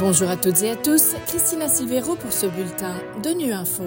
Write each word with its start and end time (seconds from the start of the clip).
Bonjour 0.00 0.28
à 0.28 0.36
toutes 0.36 0.60
et 0.64 0.70
à 0.70 0.76
tous, 0.76 1.14
Christina 1.28 1.68
Silvero 1.68 2.16
pour 2.16 2.32
ce 2.32 2.46
bulletin 2.46 2.94
de 3.22 3.30
Nu 3.30 3.52
Info. 3.52 3.84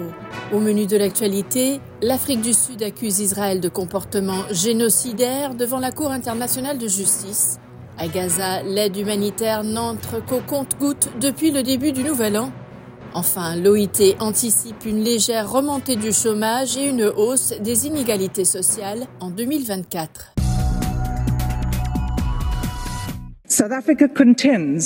Au 0.54 0.58
menu 0.58 0.86
de 0.86 0.96
l'actualité, 0.96 1.82
l'Afrique 2.00 2.40
du 2.40 2.54
Sud 2.54 2.82
accuse 2.82 3.20
Israël 3.20 3.60
de 3.60 3.68
comportement 3.68 4.44
génocidaire 4.50 5.54
devant 5.54 5.78
la 5.78 5.92
Cour 5.92 6.10
internationale 6.10 6.78
de 6.78 6.88
justice. 6.88 7.58
À 7.98 8.08
Gaza, 8.08 8.62
l'aide 8.62 8.96
humanitaire 8.96 9.64
n'entre 9.64 10.24
qu'au 10.24 10.40
compte-gouttes 10.40 11.10
depuis 11.20 11.50
le 11.50 11.62
début 11.62 11.92
du 11.92 12.02
nouvel 12.02 12.38
an. 12.38 12.52
Enfin, 13.12 13.56
l'OIT 13.56 14.16
anticipe 14.18 14.86
une 14.86 15.04
légère 15.04 15.52
remontée 15.52 15.96
du 15.96 16.12
chômage 16.14 16.78
et 16.78 16.88
une 16.88 17.04
hausse 17.04 17.52
des 17.60 17.86
inégalités 17.86 18.46
sociales 18.46 19.06
en 19.20 19.28
2024. 19.28 20.37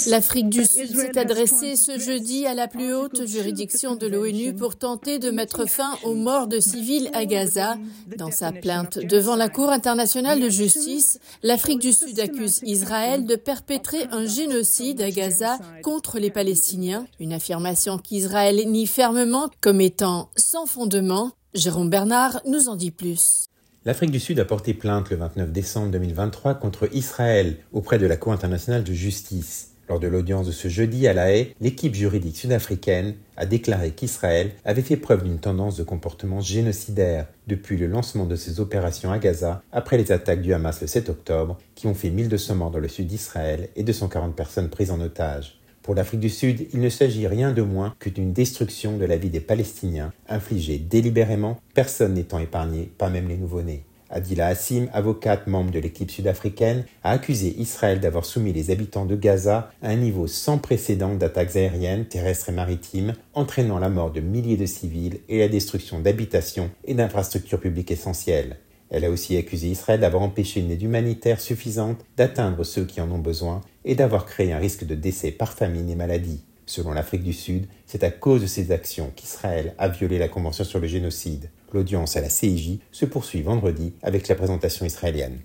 L'Afrique 0.09 0.49
du 0.49 0.65
Sud 0.65 0.97
s'est 0.97 1.19
adressée 1.19 1.77
ce 1.77 1.99
jeudi 1.99 2.47
à 2.47 2.55
la 2.55 2.69
plus 2.69 2.95
haute 2.95 3.27
juridiction 3.27 3.97
de 3.97 4.07
l'ONU 4.07 4.55
pour 4.55 4.77
tenter 4.77 5.19
de 5.19 5.31
mettre 5.31 5.69
fin 5.69 5.91
aux 6.05 6.15
morts 6.15 6.47
de 6.47 6.59
civils 6.59 7.11
à 7.13 7.27
Gaza. 7.27 7.77
Dans 8.17 8.31
sa 8.31 8.51
plainte 8.51 8.99
devant 8.99 9.37
la 9.37 9.51
Cour 9.51 9.69
internationale 9.71 10.41
de 10.41 10.49
justice, 10.49 11.19
l'Afrique 11.43 11.81
du 11.81 11.93
Sud 11.93 12.19
accuse 12.19 12.61
Israël 12.65 13.27
de 13.27 13.37
perpétrer 13.37 14.07
un 14.11 14.25
génocide 14.25 15.03
à 15.03 15.11
Gaza 15.11 15.59
contre 15.83 16.19
les 16.19 16.31
Palestiniens, 16.31 17.07
une 17.21 17.35
affirmation 17.35 17.99
qu'Israël 17.99 18.57
nie 18.67 18.87
fermement 18.87 19.51
comme 19.61 19.83
étant 19.83 20.31
sans 20.37 20.65
fondement. 20.65 21.33
Jérôme 21.53 21.91
Bernard 21.91 22.41
nous 22.47 22.71
en 22.71 22.77
dit 22.77 22.91
plus. 22.91 23.49
L'Afrique 23.85 24.13
du 24.13 24.21
Sud 24.21 24.39
a 24.39 24.45
porté 24.45 24.75
plainte 24.75 25.11
le 25.11 25.17
29 25.17 25.51
décembre 25.51 25.91
2023 25.91 26.55
contre 26.55 26.89
Israël 26.95 27.57
auprès 27.73 27.99
de 27.99 28.07
la 28.07 28.17
Cour 28.17 28.33
internationale 28.33 28.85
de 28.85 28.93
justice. 28.93 29.73
Lors 29.89 29.99
de 29.99 30.07
l'audience 30.07 30.47
de 30.47 30.53
ce 30.53 30.69
jeudi 30.69 31.09
à 31.09 31.13
La 31.13 31.33
Haye, 31.33 31.53
l'équipe 31.61 31.93
juridique 31.93 32.37
sud-africaine 32.37 33.17
a 33.37 33.45
déclaré 33.45 33.91
qu'Israël 33.91 34.53
avait 34.65 34.83
fait 34.83 34.97
preuve 34.97 35.25
d'une 35.25 35.41
tendance 35.41 35.77
de 35.77 35.83
comportement 35.83 36.41
génocidaire 36.41 37.27
depuis 37.49 37.77
le 37.77 37.89
lancement 37.89 38.25
de 38.25 38.37
ses 38.37 38.61
opérations 38.61 39.11
à 39.11 39.19
Gaza 39.19 39.63
après 39.73 39.99
les 39.99 40.13
attaques 40.13 40.43
du 40.43 40.55
Hamas 40.55 40.81
le 40.81 40.87
7 40.87 41.09
octobre 41.09 41.59
qui 41.75 41.89
ont 41.89 41.95
fait 41.95 42.11
1200 42.11 42.55
morts 42.55 42.71
dans 42.71 42.79
le 42.79 42.87
sud 42.87 43.09
d'Israël 43.09 43.69
et 43.75 43.83
240 43.83 44.37
personnes 44.37 44.71
prises 44.71 44.93
en 44.93 45.01
otage. 45.01 45.59
Pour 45.83 45.97
l'Afrique 45.97 46.21
du 46.21 46.29
Sud, 46.29 46.69
il 46.73 46.81
ne 46.81 46.89
s'agit 46.89 47.27
rien 47.27 47.53
de 47.53 47.63
moins 47.63 47.95
que 47.99 48.09
d'une 48.09 48.33
destruction 48.33 48.99
de 48.99 49.05
la 49.05 49.17
vie 49.17 49.31
des 49.31 49.41
Palestiniens, 49.41 50.13
infligée 50.29 50.79
délibérément, 50.79 51.59
personne 51.75 52.15
n'étant 52.15 52.39
épargné, 52.39 52.89
pas 52.99 53.11
même 53.11 53.29
les 53.29 53.37
nouveau-nés. 53.37 53.83
Adila 54.09 54.49
Hassim, 54.49 54.89
avocate 54.93 55.49
membre 55.49 55.73
de 55.73 55.81
l'équipe 55.81 56.11
sud-africaine, 56.11 56.85
a 57.03 57.11
accusé 57.11 57.57
Israël 57.59 57.99
d'avoir 57.99 58.27
soumis 58.27 58.53
les 58.53 58.71
habitants 58.71 59.07
de 59.07 59.17
Gaza 59.17 59.73
à 59.83 59.89
un 59.89 59.97
niveau 59.97 60.29
sans 60.29 60.59
précédent 60.59 61.15
d'attaques 61.15 61.57
aériennes, 61.57 62.05
terrestres 62.05 62.51
et 62.51 62.53
maritimes, 62.53 63.15
entraînant 63.35 63.79
la 63.79 63.89
mort 63.89 64.13
de 64.13 64.21
milliers 64.21 64.59
de 64.59 64.67
civils 64.67 65.19
et 65.29 65.39
la 65.39 65.49
destruction 65.49 65.99
d'habitations 65.99 66.71
et 66.85 66.95
d'infrastructures 66.95 67.61
publiques 67.61 67.91
essentielles. 67.91 68.59
Elle 68.91 69.07
a 69.07 69.11
aussi 69.11 69.39
accusé 69.39 69.69
Israël 69.69 70.01
d'avoir 70.01 70.23
empêché 70.23 70.61
une 70.61 70.71
aide 70.71 70.83
humanitaire 70.83 71.41
suffisante 71.41 72.05
d'atteindre 72.19 72.63
ceux 72.63 72.85
qui 72.85 73.01
en 73.01 73.11
ont 73.11 73.19
besoin 73.19 73.63
et 73.85 73.95
d'avoir 73.95 74.27
créé 74.27 74.53
un 74.53 74.59
risque 74.59 74.85
de 74.85 74.95
décès 74.95 75.31
par 75.31 75.53
famine 75.53 75.91
et 75.91 75.97
maladie. 75.97 76.43
Selon 76.67 76.93
l'Afrique 76.93 77.25
du 77.25 77.33
Sud, 77.33 77.67
c'est 77.87 78.05
à 78.05 78.11
cause 78.11 78.43
de 78.43 78.47
ces 78.47 78.73
actions 78.73 79.13
qu'Israël 79.15 79.75
a 79.79 79.89
violé 79.89 80.19
la 80.19 80.29
Convention 80.29 80.65
sur 80.65 80.79
le 80.79 80.87
génocide. 80.87 81.51
L'audience 81.73 82.17
à 82.17 82.21
la 82.21 82.31
CIJ 82.31 82.79
se 82.93 83.05
poursuit 83.05 83.43
vendredi 83.43 83.93
avec 84.03 84.29
la 84.29 84.35
présentation 84.35 84.87
israélienne. 84.87 85.41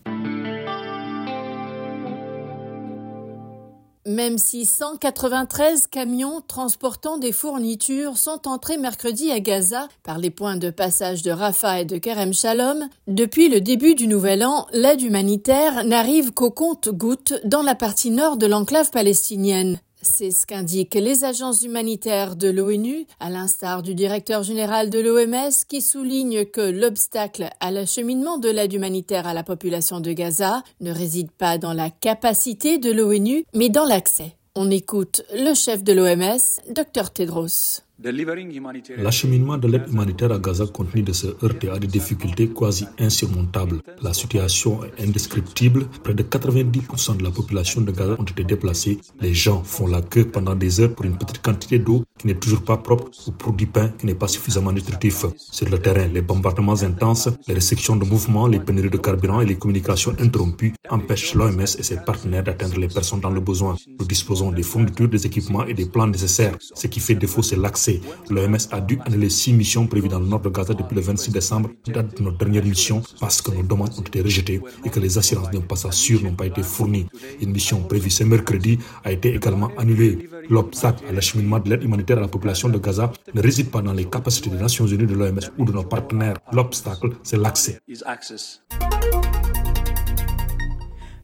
Même 4.17 4.39
si 4.39 4.65
193 4.65 5.85
camions 5.85 6.41
transportant 6.47 7.19
des 7.19 7.31
fournitures 7.31 8.17
sont 8.17 8.47
entrés 8.47 8.77
mercredi 8.77 9.29
à 9.29 9.39
Gaza 9.39 9.87
par 10.01 10.17
les 10.17 10.31
points 10.31 10.55
de 10.55 10.71
passage 10.71 11.21
de 11.21 11.29
Rafah 11.29 11.81
et 11.81 11.85
de 11.85 11.99
Kerem 11.99 12.33
Shalom, 12.33 12.89
depuis 13.05 13.47
le 13.47 13.61
début 13.61 13.93
du 13.93 14.07
nouvel 14.07 14.43
an, 14.43 14.65
l'aide 14.73 15.03
humanitaire 15.03 15.83
n'arrive 15.83 16.33
qu'au 16.33 16.49
compte-gouttes 16.49 17.35
dans 17.43 17.61
la 17.61 17.75
partie 17.75 18.09
nord 18.09 18.37
de 18.37 18.47
l'enclave 18.47 18.89
palestinienne. 18.89 19.77
C'est 20.01 20.31
ce 20.31 20.45
qu'indiquent 20.45 20.93
les 20.93 21.23
agences 21.23 21.63
humanitaires 21.63 22.35
de 22.35 22.49
l'ONU, 22.49 23.05
à 23.19 23.29
l'instar 23.29 23.81
du 23.81 23.95
directeur 23.95 24.43
général 24.43 24.89
de 24.89 24.99
l'OMS, 24.99 25.51
qui 25.67 25.81
souligne 25.81 26.45
que 26.45 26.61
l'obstacle 26.61 27.49
à 27.59 27.71
l'acheminement 27.71 28.37
de 28.37 28.49
l'aide 28.49 28.73
humanitaire 28.73 29.25
à 29.27 29.33
la 29.33 29.43
population 29.43 29.99
de 29.99 30.11
Gaza 30.11 30.63
ne 30.81 30.91
réside 30.91 31.31
pas 31.31 31.57
dans 31.57 31.73
la 31.73 31.89
capacité 31.89 32.77
de 32.77 32.91
l'ONU, 32.91 33.43
mais 33.53 33.69
dans 33.69 33.85
l'accès. 33.85 34.35
On 34.55 34.69
écoute 34.69 35.23
le 35.33 35.53
chef 35.53 35.83
de 35.83 35.93
l'OMS, 35.93 36.73
Dr 36.73 37.11
Tedros. 37.11 37.86
L'acheminement 37.99 39.57
de 39.57 39.67
l'aide 39.67 39.87
humanitaire 39.91 40.31
à 40.31 40.37
Gaza 40.37 40.67
continue 40.67 41.01
de 41.01 41.13
se 41.13 41.27
heurter 41.43 41.69
à 41.69 41.79
des 41.79 41.87
difficultés 41.87 42.47
quasi 42.47 42.85
insurmontables. 42.99 43.81
La 44.03 44.13
situation 44.13 44.81
est 44.83 45.03
indescriptible. 45.03 45.87
Près 46.03 46.13
de 46.13 46.21
90% 46.21 47.17
de 47.17 47.23
la 47.23 47.31
population 47.31 47.81
de 47.81 47.91
Gaza 47.91 48.15
ont 48.19 48.23
été 48.23 48.43
déplacés. 48.43 48.99
Les 49.19 49.33
gens 49.33 49.63
font 49.63 49.87
la 49.87 50.03
queue 50.03 50.25
pendant 50.25 50.53
des 50.53 50.79
heures 50.79 50.93
pour 50.93 51.05
une 51.05 51.17
petite 51.17 51.41
quantité 51.41 51.79
d'eau 51.79 52.03
qui 52.19 52.27
n'est 52.27 52.35
toujours 52.35 52.61
pas 52.61 52.77
propre 52.77 53.09
ou 53.25 53.31
pour 53.31 53.53
du 53.53 53.65
pain 53.65 53.89
qui 53.97 54.05
n'est 54.05 54.13
pas 54.13 54.27
suffisamment 54.27 54.71
nutritif. 54.71 55.25
Sur 55.35 55.67
le 55.67 55.79
terrain, 55.79 56.05
les 56.05 56.21
bombardements 56.21 56.83
intenses, 56.83 57.29
les 57.47 57.55
restrictions 57.55 57.95
de 57.95 58.05
mouvement, 58.05 58.45
les 58.45 58.59
pénuries 58.59 58.91
de 58.91 58.97
carburant 58.97 59.41
et 59.41 59.45
les 59.47 59.57
communications 59.57 60.15
interrompues 60.19 60.73
empêchent 60.89 61.33
l'OMS 61.33 61.61
et 61.61 61.83
ses 61.83 61.97
partenaires 61.97 62.43
d'atteindre 62.43 62.79
les 62.79 62.89
personnes 62.89 63.21
dans 63.21 63.31
le 63.31 63.41
besoin. 63.41 63.75
Nous 63.99 64.05
disposons 64.05 64.51
des 64.51 64.63
fournitures, 64.63 65.09
des 65.09 65.25
équipements 65.25 65.65
et 65.65 65.73
des 65.73 65.87
plans 65.87 66.05
nécessaires. 66.07 66.55
Ce 66.59 66.85
qui 66.85 66.99
fait 66.99 67.15
défaut, 67.15 67.41
c'est 67.41 67.55
l'accès 67.55 67.86
L'OMS 68.29 68.57
a 68.71 68.81
dû 68.81 68.99
annuler 69.05 69.29
six 69.29 69.53
missions 69.53 69.87
prévues 69.87 70.09
dans 70.09 70.19
le 70.19 70.25
nord 70.25 70.41
de 70.41 70.49
Gaza 70.49 70.73
depuis 70.73 70.95
le 70.95 71.01
26 71.01 71.31
décembre, 71.31 71.69
date 71.87 72.17
de 72.17 72.23
notre 72.23 72.37
dernière 72.37 72.63
mission, 72.63 73.01
parce 73.19 73.41
que 73.41 73.51
nos 73.51 73.63
demandes 73.63 73.91
ont 73.97 74.01
été 74.01 74.21
rejetées 74.21 74.61
et 74.85 74.89
que 74.89 74.99
les 74.99 75.17
assurances 75.17 75.51
d'un 75.51 75.61
passage 75.61 75.93
sûr 75.93 76.21
n'ont 76.21 76.35
pas 76.35 76.45
été 76.45 76.63
fournies. 76.63 77.07
Une 77.41 77.51
mission 77.51 77.81
prévue 77.81 78.09
ce 78.09 78.23
mercredi 78.23 78.79
a 79.03 79.11
été 79.11 79.33
également 79.35 79.71
annulée. 79.77 80.29
L'obstacle 80.49 81.03
à 81.09 81.11
l'acheminement 81.11 81.59
de 81.59 81.69
l'aide 81.69 81.83
humanitaire 81.83 82.17
à 82.17 82.21
la 82.21 82.27
population 82.27 82.69
de 82.69 82.77
Gaza 82.77 83.11
ne 83.33 83.41
réside 83.41 83.69
pas 83.69 83.81
dans 83.81 83.93
les 83.93 84.05
capacités 84.05 84.49
des 84.49 84.57
Nations 84.57 84.87
Unies, 84.87 85.05
de 85.05 85.13
l'OMS 85.13 85.39
ou 85.57 85.65
de 85.65 85.71
nos 85.71 85.83
partenaires. 85.83 86.37
L'obstacle, 86.51 87.11
c'est 87.23 87.37
l'accès. 87.37 87.79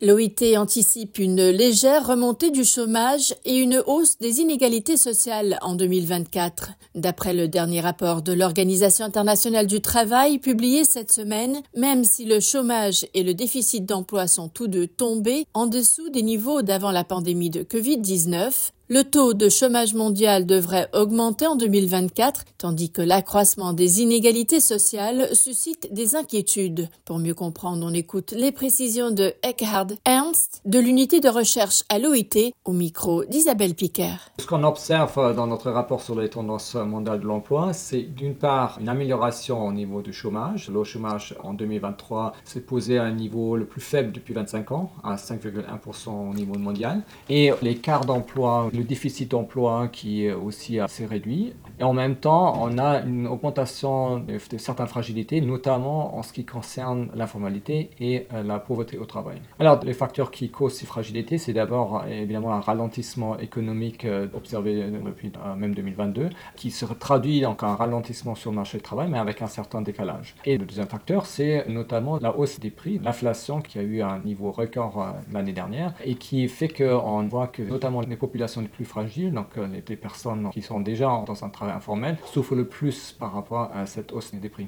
L'OIT 0.05 0.57
anticipe 0.57 1.17
une 1.17 1.47
légère 1.47 2.05
remontée 2.05 2.51
du 2.51 2.65
chômage 2.65 3.33
et 3.45 3.55
une 3.55 3.81
hausse 3.87 4.17
des 4.17 4.41
inégalités 4.41 4.97
sociales 4.97 5.57
en 5.61 5.75
2024. 5.75 6.71
D'après 6.93 7.33
le 7.33 7.47
dernier 7.47 7.79
rapport 7.79 8.21
de 8.21 8.33
l'Organisation 8.33 9.05
internationale 9.05 9.65
du 9.65 9.79
travail 9.79 10.39
publié 10.39 10.83
cette 10.83 11.13
semaine, 11.13 11.61
même 11.73 12.03
si 12.03 12.25
le 12.25 12.41
chômage 12.41 13.05
et 13.13 13.23
le 13.23 13.33
déficit 13.33 13.85
d'emploi 13.85 14.27
sont 14.27 14.49
tous 14.49 14.67
deux 14.67 14.87
tombés 14.87 15.45
en 15.53 15.67
dessous 15.67 16.09
des 16.09 16.21
niveaux 16.21 16.63
d'avant 16.63 16.91
la 16.91 17.05
pandémie 17.05 17.49
de 17.49 17.63
Covid-19, 17.63 18.71
le 18.93 19.03
taux 19.03 19.33
de 19.33 19.49
chômage 19.49 19.95
mondial 19.95 20.45
devrait 20.45 20.87
augmenter 20.93 21.47
en 21.47 21.55
2024, 21.55 22.45
tandis 22.59 22.91
que 22.91 23.01
l'accroissement 23.01 23.73
des 23.73 24.01
inégalités 24.01 24.59
sociales 24.59 25.29
suscite 25.33 25.91
des 25.91 26.15
inquiétudes. 26.15 26.89
Pour 27.03 27.17
mieux 27.17 27.33
comprendre, 27.33 27.87
on 27.89 27.93
écoute 27.95 28.33
les 28.37 28.51
précisions 28.51 29.09
de 29.09 29.33
Eckhard 29.43 29.87
Ernst 30.05 30.22
de 30.65 30.79
l'unité 30.79 31.19
de 31.19 31.29
recherche 31.29 31.83
à 31.89 31.99
l'OIT 31.99 32.53
au 32.65 32.71
micro 32.71 33.25
d'Isabelle 33.25 33.75
Piquer. 33.75 34.15
Ce 34.39 34.47
qu'on 34.47 34.63
observe 34.63 35.35
dans 35.35 35.47
notre 35.47 35.71
rapport 35.71 36.01
sur 36.01 36.19
les 36.19 36.29
tendances 36.29 36.75
mondiales 36.75 37.19
de 37.19 37.25
l'emploi, 37.25 37.73
c'est 37.73 38.01
d'une 38.01 38.35
part 38.35 38.77
une 38.79 38.89
amélioration 38.89 39.65
au 39.65 39.71
niveau 39.71 40.01
du 40.01 40.13
chômage. 40.13 40.69
Le 40.69 40.83
chômage 40.83 41.35
en 41.43 41.53
2023 41.53 42.33
s'est 42.43 42.61
posé 42.61 42.97
à 42.97 43.03
un 43.03 43.11
niveau 43.11 43.55
le 43.55 43.65
plus 43.65 43.81
faible 43.81 44.11
depuis 44.11 44.33
25 44.33 44.71
ans, 44.71 44.91
à 45.03 45.15
5,1% 45.15 46.09
au 46.09 46.33
niveau 46.33 46.57
mondial. 46.57 47.01
Et 47.29 47.51
l'écart 47.61 48.05
d'emploi 48.05 48.69
le 48.73 48.83
déficit 48.83 49.31
d'emploi 49.31 49.87
qui 49.87 50.31
aussi 50.31 50.79
assez 50.79 51.05
réduit. 51.05 51.53
Et 51.79 51.83
en 51.83 51.93
même 51.93 52.15
temps, 52.15 52.59
on 52.61 52.77
a 52.77 53.01
une 53.01 53.27
augmentation 53.27 54.19
de 54.19 54.57
certaines 54.57 54.87
fragilités, 54.87 55.41
notamment 55.41 56.17
en 56.17 56.23
ce 56.23 56.33
qui 56.33 56.45
concerne 56.45 57.09
l'informalité 57.15 57.89
et 57.99 58.27
euh, 58.33 58.43
la 58.43 58.59
pauvreté 58.59 58.97
au 58.97 59.05
travail. 59.05 59.41
Alors, 59.59 59.83
les 59.83 59.93
facteurs 59.93 60.22
qui 60.31 60.49
causent 60.49 60.75
ces 60.75 60.85
fragilités, 60.85 61.37
c'est 61.37 61.53
d'abord 61.53 62.05
évidemment 62.07 62.53
un 62.53 62.59
ralentissement 62.59 63.37
économique 63.39 64.05
euh, 64.05 64.27
observé 64.33 64.83
depuis 65.05 65.31
euh, 65.45 65.55
même 65.55 65.73
2022, 65.73 66.29
qui 66.55 66.71
se 66.71 66.85
traduit 66.85 67.41
donc 67.41 67.63
un 67.63 67.75
ralentissement 67.75 68.35
sur 68.35 68.51
le 68.51 68.57
marché 68.57 68.77
du 68.77 68.83
travail, 68.83 69.09
mais 69.09 69.19
avec 69.19 69.41
un 69.41 69.47
certain 69.47 69.81
décalage. 69.81 70.35
Et 70.45 70.57
le 70.57 70.65
deuxième 70.65 70.87
facteur, 70.87 71.25
c'est 71.25 71.67
notamment 71.67 72.19
la 72.19 72.35
hausse 72.37 72.59
des 72.59 72.69
prix, 72.69 72.99
l'inflation 73.03 73.61
qui 73.61 73.79
a 73.79 73.81
eu 73.81 74.01
un 74.01 74.19
niveau 74.19 74.51
record 74.51 75.15
l'année 75.31 75.53
dernière 75.53 75.93
et 76.03 76.15
qui 76.15 76.47
fait 76.47 76.69
qu'on 76.69 77.23
voit 77.27 77.47
que 77.47 77.61
notamment 77.61 78.01
les 78.01 78.15
populations 78.15 78.61
les 78.61 78.67
plus 78.67 78.85
fragiles, 78.85 79.33
donc 79.33 79.57
euh, 79.57 79.67
les, 79.67 79.95
personnes 79.95 80.49
qui 80.51 80.61
sont 80.61 80.79
déjà 80.79 81.23
dans 81.25 81.43
un 81.43 81.49
travail 81.49 81.75
informel, 81.75 82.17
souffrent 82.25 82.55
le 82.55 82.67
plus 82.67 83.15
par 83.17 83.33
rapport 83.33 83.71
à 83.73 83.85
cette 83.85 84.11
hausse 84.11 84.33
des 84.33 84.49
prix. 84.49 84.67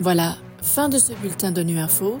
Voilà, 0.00 0.36
fin 0.62 0.88
de 0.88 0.98
ce 0.98 1.12
bulletin 1.14 1.52
de 1.52 1.62
Nu 1.62 1.78
Info. 1.78 2.20